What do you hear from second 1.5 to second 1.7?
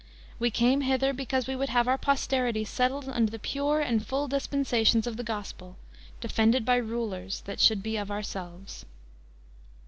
would